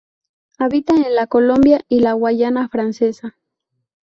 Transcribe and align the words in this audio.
Habita 0.57 0.95
en 0.95 1.27
Colombia 1.27 1.85
y 1.87 1.99
la 1.99 2.13
Guayana 2.13 2.67
Francesa. 2.69 3.37